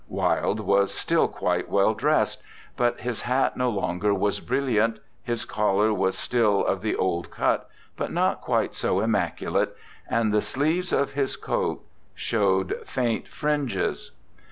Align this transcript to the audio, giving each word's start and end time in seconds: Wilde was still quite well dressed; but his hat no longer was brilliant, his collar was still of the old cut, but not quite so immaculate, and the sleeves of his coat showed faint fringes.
Wilde 0.09 0.61
was 0.61 0.91
still 0.91 1.27
quite 1.27 1.69
well 1.69 1.93
dressed; 1.93 2.41
but 2.75 3.01
his 3.01 3.21
hat 3.21 3.55
no 3.55 3.69
longer 3.69 4.15
was 4.15 4.39
brilliant, 4.39 4.97
his 5.21 5.45
collar 5.45 5.93
was 5.93 6.17
still 6.17 6.65
of 6.65 6.81
the 6.81 6.95
old 6.95 7.29
cut, 7.29 7.69
but 7.97 8.11
not 8.11 8.41
quite 8.41 8.73
so 8.73 8.99
immaculate, 8.99 9.77
and 10.09 10.33
the 10.33 10.41
sleeves 10.41 10.91
of 10.91 11.11
his 11.11 11.35
coat 11.35 11.83
showed 12.15 12.81
faint 12.83 13.27
fringes. 13.27 14.09